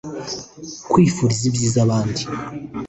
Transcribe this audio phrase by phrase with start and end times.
[0.91, 2.21] kwifuriza ibyiza abandi